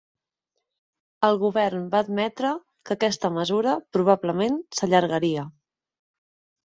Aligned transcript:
El 1.27 1.37
govern 1.43 1.83
va 1.91 2.01
admetre 2.07 2.55
que 2.89 2.95
aquesta 2.97 3.33
mesura, 3.37 3.77
probablement, 3.99 4.59
s’allargaria. 4.79 5.45